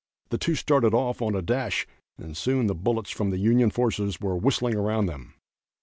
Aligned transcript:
The 0.29 0.39
two 0.39 0.55
started 0.55 0.95
off 0.95 1.21
on 1.21 1.35
a 1.35 1.43
dash 1.43 1.85
and 2.17 2.35
soon 2.35 2.65
the 2.65 2.73
bullets 2.73 3.11
from 3.11 3.29
the 3.29 3.37
Union 3.37 3.69
forces 3.69 4.19
were 4.19 4.35
whistling 4.35 4.73
around 4.73 5.05
them. 5.05 5.35